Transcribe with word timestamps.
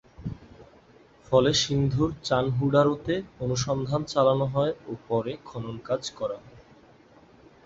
ফলে 1.27 1.51
সিন্ধুর 1.61 2.09
চানহুডারোতে 2.23 3.15
অনুসন্ধান 3.39 4.01
চালানো 4.05 4.45
হয় 4.45 4.73
ও 4.87 5.01
পরে 5.07 5.33
খনন 5.45 5.75
কাজ 5.87 6.01
করা 6.11 6.37
হয়। 6.43 6.57